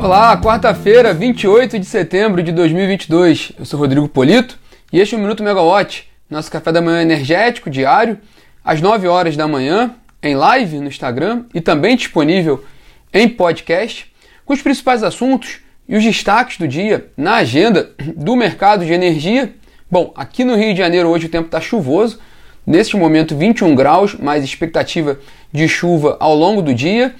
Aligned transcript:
Olá, 0.00 0.40
quarta-feira, 0.40 1.12
28 1.12 1.76
de 1.76 1.84
setembro 1.84 2.40
de 2.40 2.52
2022. 2.52 3.50
Eu 3.58 3.64
sou 3.64 3.80
Rodrigo 3.80 4.08
Polito 4.08 4.56
e 4.92 5.00
este 5.00 5.16
é 5.16 5.18
o 5.18 5.20
Minuto 5.20 5.42
Megawatt, 5.42 6.08
nosso 6.30 6.48
café 6.52 6.70
da 6.70 6.80
manhã 6.80 7.02
energético 7.02 7.68
diário, 7.68 8.16
às 8.64 8.80
9 8.80 9.08
horas 9.08 9.36
da 9.36 9.48
manhã, 9.48 9.96
em 10.22 10.36
live 10.36 10.78
no 10.78 10.86
Instagram 10.86 11.46
e 11.52 11.60
também 11.60 11.96
disponível 11.96 12.64
em 13.12 13.28
podcast, 13.28 14.10
com 14.46 14.54
os 14.54 14.62
principais 14.62 15.02
assuntos 15.02 15.58
e 15.88 15.96
os 15.96 16.04
destaques 16.04 16.58
do 16.58 16.68
dia 16.68 17.10
na 17.16 17.34
agenda 17.34 17.90
do 18.16 18.36
mercado 18.36 18.86
de 18.86 18.92
energia. 18.92 19.52
Bom, 19.90 20.12
aqui 20.14 20.44
no 20.44 20.54
Rio 20.54 20.74
de 20.74 20.78
Janeiro 20.78 21.08
hoje 21.08 21.26
o 21.26 21.30
tempo 21.30 21.46
está 21.46 21.60
chuvoso, 21.60 22.20
neste 22.64 22.96
momento 22.96 23.36
21 23.36 23.74
graus, 23.74 24.14
mais 24.14 24.44
expectativa 24.44 25.18
de 25.52 25.66
chuva 25.66 26.16
ao 26.20 26.36
longo 26.36 26.62
do 26.62 26.72
dia 26.72 27.16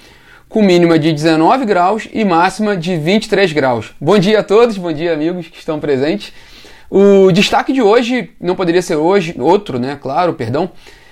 com 0.48 0.62
mínima 0.62 0.98
de 0.98 1.12
19 1.12 1.66
graus 1.66 2.09
e 2.10 2.24
máxima 2.24 2.74
de 2.74 2.96
23 2.96 3.52
graus. 3.52 3.91
Bom 4.00 4.18
dia 4.18 4.41
a 4.41 4.42
todos, 4.42 4.78
bom 4.78 4.90
dia 4.90 5.12
amigos 5.12 5.48
que 5.48 5.59
estão 5.59 5.78
presentes. 5.78 6.32
O 6.90 7.30
destaque 7.30 7.70
de 7.70 7.82
hoje, 7.82 8.30
não 8.40 8.56
poderia 8.56 8.80
ser 8.80 8.96
hoje, 8.96 9.34
outro, 9.38 9.78
né? 9.78 9.98
Claro, 10.00 10.32
perdão, 10.32 10.70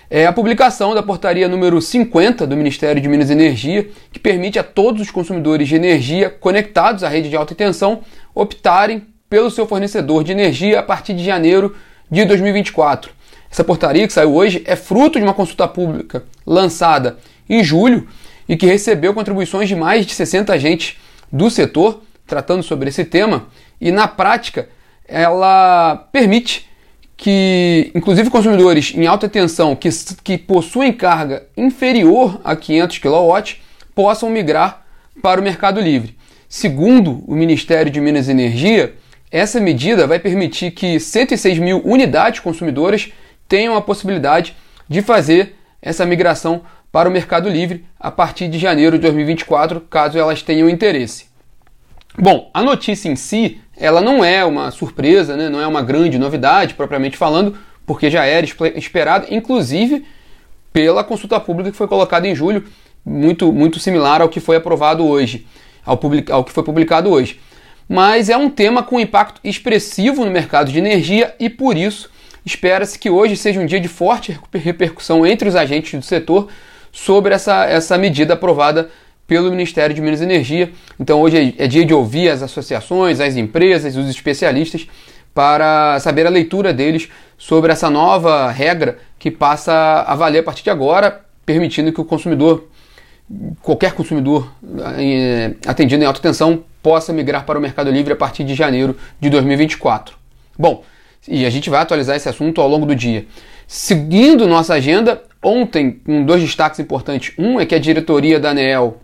é 0.08 0.24
a 0.24 0.32
publicação 0.32 0.94
da 0.94 1.02
portaria 1.02 1.48
número 1.48 1.82
50 1.82 2.46
do 2.46 2.56
Ministério 2.56 3.02
de 3.02 3.08
Minas 3.08 3.28
e 3.28 3.34
Energia, 3.34 3.86
que 4.10 4.18
permite 4.18 4.58
a 4.58 4.64
todos 4.64 5.02
os 5.02 5.10
consumidores 5.10 5.68
de 5.68 5.74
energia 5.76 6.30
conectados 6.30 7.04
à 7.04 7.08
rede 7.08 7.28
de 7.28 7.36
alta 7.36 7.54
tensão 7.54 8.00
optarem 8.34 9.06
pelo 9.28 9.50
seu 9.50 9.66
fornecedor 9.66 10.24
de 10.24 10.32
energia 10.32 10.80
a 10.80 10.82
partir 10.82 11.12
de 11.12 11.22
janeiro 11.22 11.76
de 12.10 12.24
2024. 12.24 13.12
Essa 13.50 13.62
portaria 13.62 14.06
que 14.06 14.12
saiu 14.14 14.34
hoje 14.34 14.62
é 14.64 14.76
fruto 14.76 15.18
de 15.18 15.24
uma 15.24 15.34
consulta 15.34 15.68
pública 15.68 16.24
lançada 16.46 17.18
em 17.48 17.62
julho 17.62 18.08
e 18.48 18.56
que 18.56 18.66
recebeu 18.66 19.12
contribuições 19.12 19.68
de 19.68 19.76
mais 19.76 20.06
de 20.06 20.14
60 20.14 20.52
agentes 20.52 20.96
do 21.32 21.50
setor 21.50 22.02
tratando 22.26 22.62
sobre 22.62 22.88
esse 22.88 23.04
tema, 23.04 23.46
e 23.80 23.92
na 23.92 24.08
prática 24.08 24.68
ela 25.06 26.08
permite 26.10 26.68
que, 27.16 27.90
inclusive, 27.94 28.28
consumidores 28.28 28.92
em 28.94 29.06
alta 29.06 29.28
tensão 29.28 29.74
que, 29.74 29.88
que 30.22 30.36
possuem 30.36 30.92
carga 30.92 31.46
inferior 31.56 32.40
a 32.44 32.54
500 32.54 32.98
kW 32.98 33.56
possam 33.94 34.28
migrar 34.28 34.84
para 35.22 35.40
o 35.40 35.44
mercado 35.44 35.80
livre. 35.80 36.16
Segundo 36.48 37.24
o 37.26 37.34
Ministério 37.34 37.90
de 37.90 38.00
Minas 38.00 38.28
e 38.28 38.32
Energia, 38.32 38.94
essa 39.30 39.60
medida 39.60 40.06
vai 40.06 40.18
permitir 40.18 40.72
que 40.72 41.00
106 41.00 41.58
mil 41.58 41.80
unidades 41.84 42.40
consumidoras 42.40 43.10
tenham 43.48 43.76
a 43.76 43.80
possibilidade 43.80 44.54
de 44.88 45.00
fazer 45.02 45.56
essa 45.80 46.04
migração 46.04 46.62
para 46.96 47.10
o 47.10 47.12
Mercado 47.12 47.50
Livre 47.50 47.84
a 48.00 48.10
partir 48.10 48.48
de 48.48 48.58
janeiro 48.58 48.96
de 48.96 49.02
2024, 49.02 49.82
caso 49.82 50.16
elas 50.16 50.40
tenham 50.40 50.66
interesse. 50.66 51.26
Bom, 52.16 52.50
a 52.54 52.62
notícia 52.62 53.10
em 53.10 53.14
si, 53.14 53.60
ela 53.76 54.00
não 54.00 54.24
é 54.24 54.42
uma 54.46 54.70
surpresa, 54.70 55.36
né? 55.36 55.50
não 55.50 55.60
é 55.60 55.66
uma 55.66 55.82
grande 55.82 56.18
novidade, 56.18 56.72
propriamente 56.72 57.14
falando, 57.18 57.54
porque 57.84 58.08
já 58.08 58.24
era 58.24 58.46
esperado, 58.76 59.26
inclusive 59.28 60.06
pela 60.72 61.04
consulta 61.04 61.38
pública 61.38 61.70
que 61.70 61.76
foi 61.76 61.86
colocada 61.86 62.26
em 62.26 62.34
julho, 62.34 62.64
muito, 63.04 63.52
muito 63.52 63.78
similar 63.78 64.22
ao 64.22 64.30
que 64.30 64.40
foi 64.40 64.56
aprovado 64.56 65.06
hoje, 65.06 65.46
ao, 65.84 65.98
public, 65.98 66.32
ao 66.32 66.44
que 66.44 66.52
foi 66.52 66.62
publicado 66.62 67.10
hoje. 67.10 67.38
Mas 67.86 68.30
é 68.30 68.38
um 68.38 68.48
tema 68.48 68.82
com 68.82 68.98
impacto 68.98 69.38
expressivo 69.44 70.24
no 70.24 70.30
mercado 70.30 70.72
de 70.72 70.78
energia 70.78 71.34
e 71.38 71.50
por 71.50 71.76
isso 71.76 72.08
espera-se 72.42 72.98
que 72.98 73.10
hoje 73.10 73.36
seja 73.36 73.60
um 73.60 73.66
dia 73.66 73.80
de 73.80 73.88
forte 73.88 74.40
repercussão 74.50 75.26
entre 75.26 75.46
os 75.46 75.54
agentes 75.54 75.92
do 75.92 76.02
setor 76.02 76.48
sobre 76.96 77.34
essa, 77.34 77.66
essa 77.66 77.98
medida 77.98 78.32
aprovada 78.32 78.88
pelo 79.26 79.50
Ministério 79.50 79.94
de 79.94 80.00
Minas 80.00 80.22
e 80.22 80.24
Energia. 80.24 80.72
Então 80.98 81.20
hoje 81.20 81.54
é, 81.58 81.64
é 81.64 81.68
dia 81.68 81.84
de 81.84 81.92
ouvir 81.92 82.30
as 82.30 82.42
associações, 82.42 83.20
as 83.20 83.36
empresas, 83.36 83.96
os 83.96 84.08
especialistas 84.08 84.88
para 85.34 86.00
saber 86.00 86.26
a 86.26 86.30
leitura 86.30 86.72
deles 86.72 87.10
sobre 87.36 87.70
essa 87.70 87.90
nova 87.90 88.50
regra 88.50 88.98
que 89.18 89.30
passa 89.30 90.04
a 90.06 90.14
valer 90.14 90.38
a 90.38 90.42
partir 90.42 90.62
de 90.62 90.70
agora, 90.70 91.20
permitindo 91.44 91.92
que 91.92 92.00
o 92.00 92.04
consumidor, 92.04 92.66
qualquer 93.60 93.92
consumidor 93.92 94.50
eh, 94.96 95.52
atendido 95.66 96.02
em 96.02 96.06
alta 96.06 96.20
tensão, 96.20 96.64
possa 96.82 97.12
migrar 97.12 97.44
para 97.44 97.58
o 97.58 97.60
Mercado 97.60 97.90
Livre 97.90 98.14
a 98.14 98.16
partir 98.16 98.42
de 98.42 98.54
janeiro 98.54 98.96
de 99.20 99.28
2024. 99.28 100.16
Bom, 100.58 100.82
e 101.28 101.44
a 101.44 101.50
gente 101.50 101.68
vai 101.68 101.82
atualizar 101.82 102.16
esse 102.16 102.28
assunto 102.28 102.58
ao 102.62 102.68
longo 102.68 102.86
do 102.86 102.94
dia. 102.94 103.26
Seguindo 103.66 104.46
nossa 104.46 104.72
agenda, 104.72 105.22
ontem, 105.46 106.00
com 106.04 106.24
dois 106.24 106.42
destaques 106.42 106.80
importantes. 106.80 107.32
Um 107.38 107.60
é 107.60 107.64
que 107.64 107.74
a 107.74 107.78
diretoria 107.78 108.40
da 108.40 108.50
ANEEL, 108.50 108.98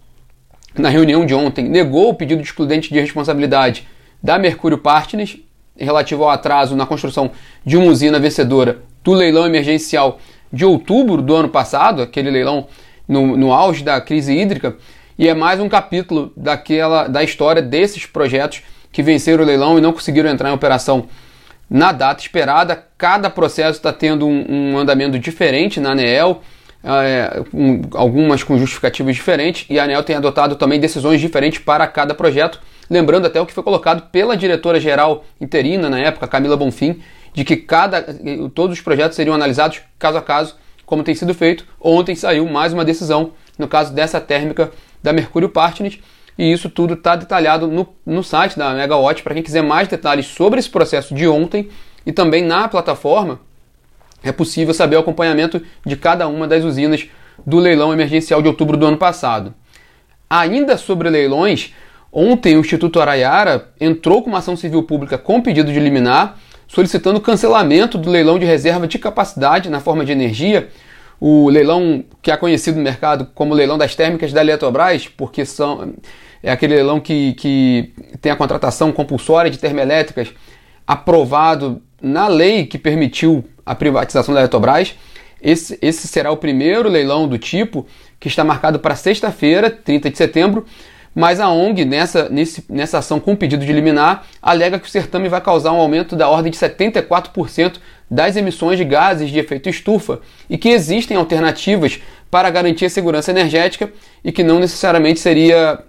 na 0.77 0.89
reunião 0.89 1.25
de 1.25 1.35
ontem, 1.35 1.69
negou 1.69 2.09
o 2.09 2.15
pedido 2.15 2.43
de 2.43 2.49
excludente 2.49 2.93
de 2.93 2.99
responsabilidade 2.99 3.87
da 4.21 4.39
Mercúrio 4.39 4.79
Partners 4.79 5.39
relativo 5.77 6.25
ao 6.25 6.31
atraso 6.31 6.75
na 6.75 6.85
construção 6.85 7.31
de 7.65 7.77
uma 7.77 7.87
usina 7.87 8.19
vencedora 8.19 8.81
do 9.05 9.13
leilão 9.13 9.47
emergencial 9.47 10.19
de 10.53 10.65
outubro 10.65 11.23
do 11.23 11.35
ano 11.35 11.49
passado, 11.49 12.03
aquele 12.03 12.31
leilão 12.31 12.67
no, 13.09 13.37
no 13.37 13.53
auge 13.53 13.83
da 13.83 14.01
crise 14.01 14.37
hídrica, 14.37 14.77
e 15.19 15.29
é 15.29 15.35
mais 15.35 15.61
um 15.61 15.69
capítulo 15.69 16.33
daquela 16.37 17.07
da 17.07 17.23
história 17.23 17.63
desses 17.63 18.05
projetos 18.05 18.63
que 18.91 19.03
venceram 19.03 19.45
o 19.45 19.47
leilão 19.47 19.79
e 19.79 19.81
não 19.81 19.93
conseguiram 19.93 20.31
entrar 20.31 20.51
em 20.51 20.55
operação 20.55 21.07
na 21.73 21.91
data 21.91 22.21
esperada. 22.21 22.85
Cada 22.99 23.31
processo 23.31 23.79
está 23.79 23.93
tendo 23.93 24.29
um, 24.29 24.75
um, 24.75 24.79
andamento 24.79 25.19
diferente 25.19 25.81
na 25.81 25.93
ANEEL, 25.93 26.43
é, 26.85 27.43
um, 27.55 27.81
algumas 27.95 28.45
com 28.45 28.59
justificativas 28.59 29.17
diferentes, 29.17 29.65
e 29.71 29.81
a 29.81 29.85
ANEEL 29.85 30.03
tem 30.03 30.15
adotado 30.15 30.55
também 30.57 30.79
decisões 30.79 31.19
diferentes 31.19 31.61
para 31.61 31.87
cada 31.87 32.15
projeto. 32.15 32.61
Lembrando 32.91 33.27
até 33.27 33.41
o 33.41 33.47
que 33.47 33.55
foi 33.55 33.63
colocado 33.63 34.11
pela 34.11 34.37
diretora-geral 34.37 35.25
interina 35.41 35.89
na 35.89 35.99
época, 35.99 36.29
Camila 36.29 36.59
Bonfim, 36.59 37.01
de 37.33 37.43
que 37.43 37.57
cada, 37.57 38.05
todos 38.55 38.77
os 38.77 38.85
projetos 38.85 39.17
seriam 39.17 39.35
analisados 39.35 39.81
caso 39.99 40.19
a 40.19 40.23
caso, 40.23 40.57
como 40.85 41.03
tem 41.03 41.15
sido 41.15 41.33
feito. 41.33 41.65
Ontem 41.81 42.15
saiu 42.15 42.47
mais 42.47 42.75
uma 42.75 42.85
decisão, 42.85 43.33
no 43.59 43.67
caso 43.67 43.95
dessa 43.95 44.21
térmica 44.21 44.71
da 45.03 45.11
Mercúrio 45.11 45.49
Partners, 45.49 45.99
e 46.39 46.51
isso 46.51 46.69
tudo 46.69 46.95
está 46.95 47.17
detalhado 47.17 47.67
no, 47.67 47.89
no 48.07 48.23
site 48.23 48.59
da 48.59 48.73
Megawatt 48.73 49.23
para 49.23 49.35
quem 49.35 49.43
quiser 49.43 49.63
mais 49.63 49.89
detalhes 49.89 50.27
sobre 50.27 50.59
esse 50.59 50.71
processo 50.71 51.15
de 51.15 51.29
ontem 51.29 51.69
e 52.07 52.13
também 52.13 52.43
na 52.43 52.69
plataforma 52.69 53.41
é 54.23 54.33
possível 54.33 54.73
saber 54.73 54.97
o 54.97 55.01
acompanhamento 55.01 55.61
de 55.85 55.97
cada 55.97 56.29
uma 56.29 56.47
das 56.47 56.65
usinas 56.65 57.09
do 57.45 57.59
leilão 57.59 57.93
emergencial 57.93 58.41
de 58.41 58.49
outubro 58.49 58.77
do 58.77 58.87
ano 58.87 58.97
passado. 58.97 59.55
Ainda 60.31 60.77
sobre 60.77 61.11
leilões, 61.11 61.75
ontem 62.13 62.57
o 62.57 62.61
Instituto 62.61 63.01
Araiara 63.01 63.71
entrou 63.81 64.23
com 64.23 64.31
uma 64.31 64.39
ação 64.39 64.57
civil 64.57 64.83
pública 64.85 65.19
com 65.19 65.41
pedido 65.41 65.73
de 65.73 65.81
liminar, 65.81 66.39
solicitando 66.69 67.21
cancelamento 67.21 67.99
do 67.99 68.09
leilão 68.09 68.39
de 68.39 68.47
reserva 68.47 68.87
de 68.87 68.99
capacidade 68.99 69.69
na 69.69 69.81
forma 69.81 70.05
de 70.05 70.13
energia 70.13 70.69
o 71.25 71.49
leilão 71.49 72.05
que 72.21 72.33
é 72.33 72.37
conhecido 72.37 72.79
no 72.79 72.83
mercado 72.83 73.29
como 73.33 73.55
leilão 73.55 73.79
das 73.79 73.95
térmicas 73.95 74.33
da 74.33 74.41
Eletrobras, 74.41 75.07
porque 75.07 75.47
são, 75.47 75.95
é 76.43 76.51
aquele 76.51 76.75
leilão 76.75 76.99
que, 76.99 77.35
que 77.35 77.93
tem 78.21 78.33
a 78.33 78.35
contratação 78.35 78.91
compulsória 78.91 79.49
de 79.49 79.57
termoelétricas 79.57 80.35
aprovado 80.85 81.81
na 82.03 82.27
lei 82.27 82.67
que 82.67 82.77
permitiu 82.77 83.45
a 83.65 83.73
privatização 83.73 84.35
da 84.35 84.41
Eletrobras. 84.41 84.97
Esse, 85.41 85.79
esse 85.81 86.09
será 86.09 86.33
o 86.33 86.37
primeiro 86.37 86.89
leilão 86.89 87.29
do 87.29 87.39
tipo 87.39 87.87
que 88.19 88.27
está 88.27 88.43
marcado 88.43 88.81
para 88.81 88.97
sexta-feira, 88.97 89.71
30 89.71 90.11
de 90.11 90.19
setembro, 90.19 90.67
mas 91.15 91.39
a 91.39 91.51
ONG, 91.51 91.85
nessa, 91.85 92.29
nesse, 92.31 92.65
nessa 92.69 92.99
ação 92.99 93.21
com 93.21 93.37
pedido 93.37 93.65
de 93.65 93.73
liminar, 93.73 94.27
alega 94.43 94.77
que 94.77 94.89
o 94.89 94.91
certame 94.91 95.29
vai 95.29 95.41
causar 95.41 95.71
um 95.71 95.81
aumento 95.81 96.17
da 96.17 96.29
ordem 96.29 96.51
de 96.51 96.59
74% 96.59 97.75
das 98.13 98.37
emissões 98.37 98.77
de 98.77 98.85
gases 98.85 99.31
de 99.31 99.39
efeito 99.39 99.71
estufa 99.71 100.21
e 100.49 100.59
que 100.59 100.69
existem 100.69 101.17
alternativas 101.17 101.99
para 102.31 102.51
garantir 102.51 102.85
a 102.85 102.91
segurança 102.91 103.31
energética 103.31 103.91
e 104.23 104.31
que 104.31 104.45
não 104.45 104.61
necessariamente 104.61 105.19
seria, 105.19 105.83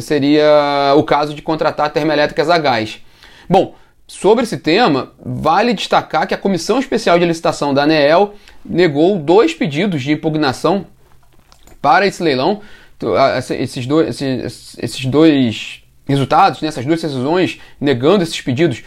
seria 0.00 0.92
o 0.96 1.04
caso 1.04 1.34
de 1.34 1.40
contratar 1.40 1.92
termoelétricas 1.92 2.50
a 2.50 2.58
gás. 2.58 3.00
Bom, 3.48 3.76
sobre 4.08 4.42
esse 4.42 4.56
tema, 4.56 5.12
vale 5.24 5.72
destacar 5.72 6.26
que 6.26 6.34
a 6.34 6.38
Comissão 6.38 6.80
Especial 6.80 7.16
de 7.16 7.24
Licitação 7.24 7.72
da 7.72 7.84
ANEEL 7.84 8.34
negou 8.64 9.16
dois 9.16 9.54
pedidos 9.54 10.02
de 10.02 10.10
impugnação 10.10 10.84
para 11.80 12.08
esse 12.08 12.20
leilão 12.24 12.60
esses 13.60 13.86
dois, 13.86 14.20
esses, 14.20 14.76
esses 14.82 15.04
dois 15.04 15.84
resultados, 16.08 16.60
né, 16.60 16.66
essas 16.66 16.84
duas 16.84 17.00
decisões 17.00 17.60
negando 17.80 18.24
esses 18.24 18.40
pedidos, 18.40 18.82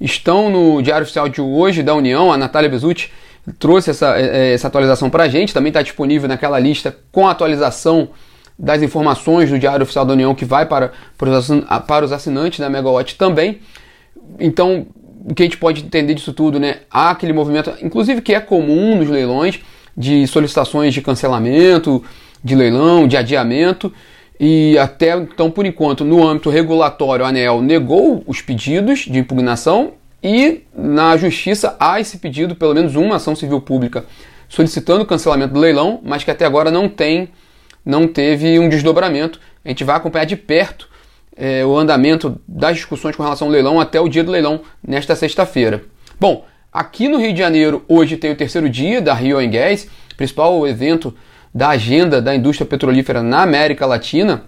estão 0.00 0.50
no 0.50 0.82
Diário 0.82 1.04
Oficial 1.04 1.28
de 1.28 1.40
hoje 1.40 1.82
da 1.82 1.94
União. 1.94 2.32
A 2.32 2.36
Natália 2.36 2.68
Bezutti 2.68 3.12
trouxe 3.58 3.90
essa, 3.90 4.18
é, 4.18 4.50
é, 4.50 4.54
essa 4.54 4.68
atualização 4.68 5.08
para 5.08 5.24
a 5.24 5.28
gente, 5.28 5.54
também 5.54 5.70
está 5.70 5.82
disponível 5.82 6.28
naquela 6.28 6.58
lista 6.58 6.96
com 7.12 7.26
a 7.26 7.30
atualização 7.30 8.08
das 8.58 8.82
informações 8.82 9.50
do 9.50 9.58
Diário 9.58 9.82
Oficial 9.82 10.04
da 10.04 10.14
União 10.14 10.34
que 10.34 10.44
vai 10.44 10.66
para, 10.66 10.92
para 11.16 12.04
os 12.04 12.12
assinantes 12.12 12.58
da 12.58 12.70
Megawatt 12.70 13.16
também. 13.16 13.60
Então, 14.40 14.86
o 15.28 15.34
que 15.34 15.42
a 15.42 15.46
gente 15.46 15.58
pode 15.58 15.84
entender 15.84 16.14
disso 16.14 16.32
tudo, 16.32 16.58
né? 16.58 16.78
Há 16.90 17.10
aquele 17.10 17.32
movimento, 17.32 17.72
inclusive 17.82 18.22
que 18.22 18.34
é 18.34 18.40
comum 18.40 18.96
nos 18.96 19.08
leilões, 19.08 19.60
de 19.96 20.26
solicitações 20.26 20.92
de 20.92 21.00
cancelamento, 21.00 22.02
de 22.42 22.54
leilão, 22.54 23.08
de 23.08 23.16
adiamento, 23.16 23.92
E 24.38 24.76
até 24.78 25.16
então, 25.16 25.50
por 25.50 25.64
enquanto, 25.64 26.04
no 26.04 26.26
âmbito 26.26 26.50
regulatório, 26.50 27.24
a 27.24 27.28
ANEL 27.28 27.62
negou 27.62 28.22
os 28.26 28.42
pedidos 28.42 29.00
de 29.00 29.18
impugnação 29.18 29.94
e 30.22 30.62
na 30.76 31.16
justiça 31.16 31.76
há 31.78 32.00
esse 32.00 32.18
pedido, 32.18 32.54
pelo 32.54 32.74
menos 32.74 32.96
uma 32.96 33.16
ação 33.16 33.34
civil 33.34 33.60
pública 33.60 34.04
solicitando 34.48 35.02
o 35.02 35.06
cancelamento 35.06 35.54
do 35.54 35.60
leilão, 35.60 36.00
mas 36.02 36.24
que 36.24 36.30
até 36.30 36.44
agora 36.44 36.70
não 36.70 36.88
tem, 36.88 37.28
não 37.84 38.06
teve 38.06 38.58
um 38.58 38.68
desdobramento. 38.68 39.40
A 39.64 39.68
gente 39.68 39.84
vai 39.84 39.96
acompanhar 39.96 40.24
de 40.24 40.36
perto 40.36 40.88
é, 41.36 41.64
o 41.64 41.76
andamento 41.76 42.40
das 42.46 42.76
discussões 42.76 43.16
com 43.16 43.22
relação 43.22 43.48
ao 43.48 43.52
leilão 43.52 43.80
até 43.80 44.00
o 44.00 44.08
dia 44.08 44.24
do 44.24 44.30
leilão, 44.30 44.60
nesta 44.86 45.14
sexta-feira. 45.14 45.84
Bom, 46.18 46.44
aqui 46.72 47.08
no 47.08 47.18
Rio 47.18 47.32
de 47.32 47.38
Janeiro, 47.38 47.84
hoje 47.88 48.16
tem 48.16 48.30
o 48.30 48.36
terceiro 48.36 48.68
dia 48.68 49.00
da 49.00 49.12
Rio 49.12 49.36
Gas, 49.50 49.88
principal 50.16 50.66
evento 50.66 51.14
da 51.56 51.70
agenda 51.70 52.20
da 52.20 52.36
indústria 52.36 52.66
petrolífera 52.66 53.22
na 53.22 53.40
América 53.40 53.86
Latina. 53.86 54.44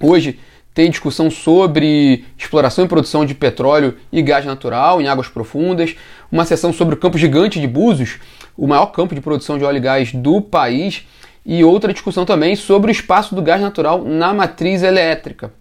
Hoje 0.00 0.38
tem 0.72 0.88
discussão 0.88 1.30
sobre 1.30 2.24
exploração 2.38 2.86
e 2.86 2.88
produção 2.88 3.26
de 3.26 3.34
petróleo 3.34 3.98
e 4.10 4.22
gás 4.22 4.46
natural 4.46 5.02
em 5.02 5.08
águas 5.08 5.28
profundas, 5.28 5.94
uma 6.30 6.46
sessão 6.46 6.72
sobre 6.72 6.94
o 6.94 6.96
campo 6.96 7.18
gigante 7.18 7.60
de 7.60 7.66
Búzios, 7.66 8.18
o 8.56 8.66
maior 8.66 8.86
campo 8.86 9.14
de 9.14 9.20
produção 9.20 9.58
de 9.58 9.64
óleo 9.64 9.76
e 9.76 9.80
gás 9.80 10.10
do 10.10 10.40
país, 10.40 11.06
e 11.44 11.62
outra 11.62 11.92
discussão 11.92 12.24
também 12.24 12.56
sobre 12.56 12.90
o 12.90 12.92
espaço 12.92 13.34
do 13.34 13.42
gás 13.42 13.60
natural 13.60 14.02
na 14.02 14.32
matriz 14.32 14.82
elétrica. 14.82 15.52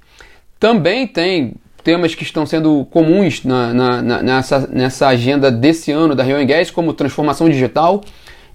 Também 0.58 1.06
tem 1.06 1.56
temas 1.84 2.16
que 2.16 2.24
estão 2.24 2.46
sendo 2.46 2.88
comuns 2.90 3.44
na, 3.44 3.74
na, 3.74 4.02
na, 4.02 4.24
nessa, 4.24 4.70
nessa 4.72 5.10
agenda 5.10 5.52
desse 5.52 5.92
ano 5.92 6.16
da 6.16 6.24
Rio 6.24 6.48
Gas, 6.48 6.72
como 6.72 6.94
transformação 6.94 7.50
digital, 7.50 8.02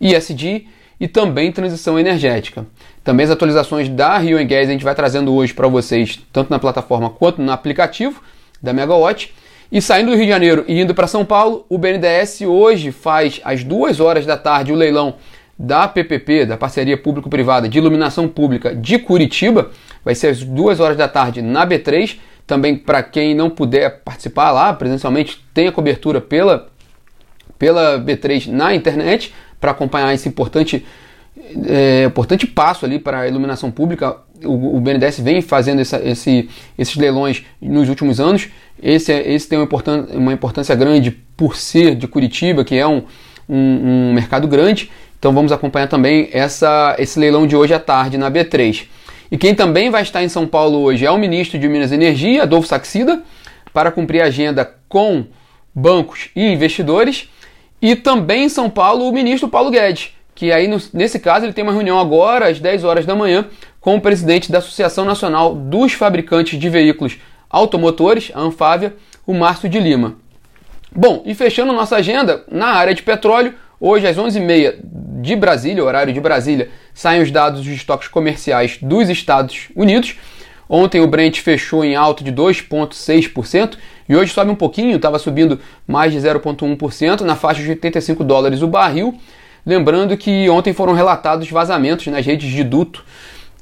ISD 0.01 0.65
e 0.99 1.07
também 1.07 1.53
transição 1.53 1.99
energética. 1.99 2.67
Também 3.05 3.25
as 3.25 3.31
atualizações 3.31 3.89
da 3.89 4.19
Rio 4.19 4.39
Gas 4.47 4.69
a 4.69 4.73
gente 4.73 4.85
vai 4.85 4.95
trazendo 4.95 5.35
hoje 5.35 5.53
para 5.53 5.69
vocês, 5.69 6.19
tanto 6.33 6.51
na 6.51 6.59
plataforma 6.59 7.11
quanto 7.11 7.41
no 7.41 7.53
aplicativo 7.53 8.23
da 8.63 8.73
Megawatt. 8.73 9.33
E 9.71 9.83
saindo 9.83 10.11
do 10.11 10.17
Rio 10.17 10.25
de 10.25 10.31
Janeiro 10.31 10.65
e 10.67 10.81
indo 10.81 10.95
para 10.95 11.07
São 11.07 11.25
Paulo, 11.25 11.67
o 11.69 11.77
BNDES 11.77 12.43
hoje 12.43 12.93
faz 12.93 13.41
às 13.45 13.63
duas 13.65 14.01
horas 14.01 14.25
da 14.25 14.37
tarde 14.37 14.73
o 14.73 14.77
leilão 14.77 15.17
da 15.59 15.89
PPP, 15.89 16.47
da 16.47 16.57
Parceria 16.57 16.97
Público-Privada 16.97 17.69
de 17.69 17.79
Iluminação 17.79 18.29
Pública 18.29 18.75
de 18.75 18.99
Curitiba. 18.99 19.71
Vai 20.05 20.15
ser 20.15 20.29
às 20.29 20.43
duas 20.43 20.81
horas 20.81 20.97
da 20.97 21.09
tarde 21.09 21.43
na 21.43 21.67
B3. 21.67 22.19
Também 22.47 22.77
para 22.77 23.03
quem 23.03 23.35
não 23.35 23.51
puder 23.51 24.03
participar 24.05 24.53
lá 24.53 24.73
presencialmente, 24.73 25.45
tem 25.53 25.67
a 25.67 25.73
cobertura 25.73 26.21
pela, 26.21 26.69
pela 27.59 27.99
B3 27.99 28.47
na 28.47 28.73
internet 28.73 29.35
para 29.61 29.71
acompanhar 29.71 30.13
esse 30.15 30.29
importante, 30.29 30.85
é, 31.67 32.05
importante 32.05 32.47
passo 32.47 32.85
ali 32.85 32.99
para 32.99 33.21
a 33.21 33.29
iluminação 33.29 33.71
pública. 33.71 34.17
O, 34.45 34.77
o 34.77 34.81
BNDES 34.81 35.21
vem 35.21 35.41
fazendo 35.41 35.81
essa, 35.81 36.01
esse, 36.05 36.49
esses 36.79 36.97
leilões 36.97 37.45
nos 37.61 37.89
últimos 37.89 38.21
anos. 38.21 38.49
Esse, 38.83 39.13
é, 39.13 39.33
esse 39.33 39.49
tem 39.49 39.59
uma 39.59 39.65
importância, 39.65 40.17
uma 40.17 40.33
importância 40.33 40.75
grande 40.75 41.11
por 41.37 41.57
ser 41.57 41.95
de 41.95 42.07
Curitiba, 42.07 42.65
que 42.65 42.75
é 42.75 42.87
um, 42.87 43.03
um, 43.49 44.11
um 44.11 44.13
mercado 44.13 44.47
grande. 44.47 44.91
Então 45.19 45.33
vamos 45.33 45.53
acompanhar 45.53 45.89
também 45.89 46.29
essa, 46.33 46.95
esse 46.99 47.19
leilão 47.19 47.47
de 47.47 47.57
hoje 47.57 47.73
à 47.73 47.81
tarde 47.81 48.19
na 48.19 48.31
B3. 48.31 48.87
E 49.31 49.37
quem 49.37 49.55
também 49.55 49.91
vai 49.91 50.03
estar 50.03 50.23
em 50.23 50.29
São 50.29 50.47
Paulo 50.47 50.79
hoje 50.79 51.05
é 51.05 51.11
o 51.11 51.19
ministro 51.19 51.59
de 51.59 51.69
Minas 51.69 51.91
e 51.91 51.95
Energia, 51.95 52.43
Adolfo 52.43 52.69
Saxida, 52.69 53.23
para 53.73 53.91
cumprir 53.91 54.23
a 54.23 54.27
agenda 54.27 54.71
com 54.89 55.25
bancos 55.75 56.31
e 56.35 56.45
investidores. 56.47 57.29
E 57.81 57.95
também 57.95 58.45
em 58.45 58.49
São 58.49 58.71
Paulo, 58.71 59.09
o 59.09 59.13
ministro 59.13 59.49
Paulo 59.49 59.71
Guedes, 59.71 60.11
que 60.35 60.53
aí 60.53 60.69
nesse 60.93 61.19
caso 61.19 61.47
ele 61.47 61.53
tem 61.53 61.65
uma 61.65 61.73
reunião 61.73 61.99
agora 61.99 62.49
às 62.49 62.61
10 62.61 62.85
horas 62.85 63.07
da 63.07 63.15
manhã 63.15 63.47
com 63.81 63.97
o 63.97 64.01
presidente 64.01 64.51
da 64.51 64.59
Associação 64.59 65.05
Nacional 65.05 65.55
dos 65.55 65.93
Fabricantes 65.93 66.59
de 66.59 66.69
Veículos 66.69 67.19
Automotores, 67.49 68.33
a 68.35 68.41
Anfávia, 68.41 68.95
o 69.27 69.33
Márcio 69.33 69.69
de 69.69 69.79
Lima. 69.79 70.17
Bom, 70.91 71.23
e 71.25 71.35
fechando 71.35 71.73
nossa 71.73 71.97
agenda, 71.97 72.45
na 72.51 72.69
área 72.69 72.95
de 72.95 73.03
petróleo, 73.03 73.55
hoje 73.81 74.07
às 74.07 74.17
11h30 74.17 74.77
de 74.83 75.37
Brasília, 75.37 75.85
horário 75.85 76.13
de 76.13 76.21
Brasília, 76.21 76.71
saem 76.95 77.23
os 77.23 77.31
dados 77.31 77.61
dos 77.63 77.73
estoques 77.73 78.09
comerciais 78.09 78.79
dos 78.81 79.09
Estados 79.09 79.69
Unidos. 79.75 80.17
Ontem 80.69 81.01
o 81.01 81.07
Brent 81.07 81.39
fechou 81.41 81.85
em 81.85 81.95
alta 81.95 82.25
de 82.25 82.33
2,6% 82.33 83.77
e 84.09 84.17
hoje 84.17 84.33
sobe 84.33 84.51
um 84.51 84.55
pouquinho, 84.55 84.97
estava 84.97 85.19
subindo 85.19 85.59
mais 85.87 86.13
de 86.13 86.19
0,1% 86.19 87.21
na 87.23 87.37
faixa 87.37 87.63
de 87.63 87.71
85 87.71 88.23
dólares 88.25 88.63
o 88.63 88.69
barril. 88.69 89.19
Lembrando 89.65 90.17
que 90.17 90.49
ontem 90.49 90.73
foram 90.73 90.93
relatados 90.93 91.51
vazamentos 91.51 92.07
nas 92.07 92.25
redes 92.25 92.51
de 92.51 92.63
duto 92.63 93.05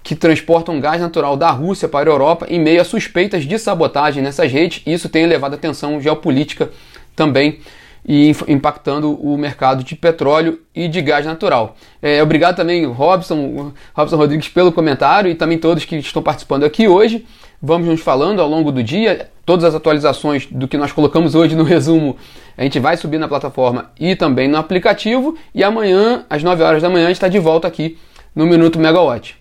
que 0.02 0.14
transportam 0.14 0.78
gás 0.78 1.00
natural 1.00 1.34
da 1.34 1.50
Rússia 1.50 1.88
para 1.88 2.10
a 2.10 2.12
Europa 2.12 2.46
em 2.50 2.60
meio 2.60 2.80
a 2.82 2.84
suspeitas 2.84 3.44
de 3.44 3.58
sabotagem 3.58 4.22
nessas 4.22 4.52
redes. 4.52 4.82
Isso 4.86 5.08
tem 5.08 5.22
elevado 5.22 5.54
a 5.54 5.58
tensão 5.58 5.98
geopolítica 5.98 6.70
também 7.16 7.60
e 8.06 8.30
impactando 8.46 9.14
o 9.14 9.36
mercado 9.38 9.82
de 9.82 9.96
petróleo 9.96 10.60
e 10.74 10.88
de 10.88 11.00
gás 11.00 11.24
natural. 11.24 11.74
É, 12.02 12.22
obrigado 12.22 12.54
também, 12.54 12.84
Robson, 12.84 13.72
Robson 13.94 14.16
Rodrigues, 14.16 14.48
pelo 14.48 14.70
comentário 14.70 15.30
e 15.30 15.34
também 15.34 15.56
todos 15.56 15.86
que 15.86 15.96
estão 15.96 16.22
participando 16.22 16.64
aqui 16.64 16.86
hoje. 16.86 17.24
Vamos 17.62 17.88
nos 17.88 18.00
falando 18.02 18.42
ao 18.42 18.48
longo 18.48 18.70
do 18.70 18.82
dia. 18.82 19.30
Todas 19.44 19.64
as 19.64 19.74
atualizações 19.74 20.46
do 20.50 20.66
que 20.66 20.76
nós 20.76 20.92
colocamos 20.92 21.34
hoje 21.34 21.54
no 21.54 21.62
resumo, 21.64 22.16
a 22.56 22.62
gente 22.62 22.78
vai 22.78 22.96
subir 22.96 23.18
na 23.18 23.28
plataforma 23.28 23.90
e 23.98 24.16
também 24.16 24.48
no 24.48 24.56
aplicativo. 24.56 25.36
E 25.54 25.62
amanhã, 25.62 26.24
às 26.28 26.42
9 26.42 26.62
horas 26.62 26.82
da 26.82 26.88
manhã, 26.88 27.04
a 27.04 27.08
gente 27.08 27.16
está 27.16 27.28
de 27.28 27.38
volta 27.38 27.68
aqui 27.68 27.98
no 28.34 28.46
Minuto 28.46 28.78
Megawatt. 28.78 29.36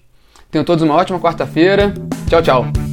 Tenham 0.52 0.66
todos 0.66 0.84
uma 0.84 0.96
ótima 0.96 1.20
quarta-feira. 1.20 1.94
Tchau, 2.30 2.42
tchau. 2.42 2.93